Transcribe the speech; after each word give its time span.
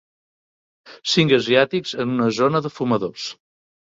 Cinc 1.11 1.33
asiàtics 1.37 1.93
en 2.05 2.15
una 2.17 2.29
zona 2.39 2.61
de 2.67 2.71
fumadors. 2.79 3.29